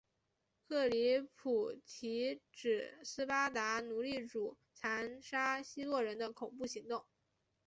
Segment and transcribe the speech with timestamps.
[0.67, 7.05] 克里普提指斯巴达奴隶主残杀希洛人的恐怖行动。